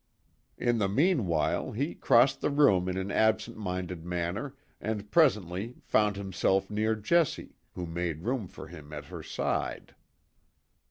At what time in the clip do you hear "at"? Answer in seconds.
8.93-9.05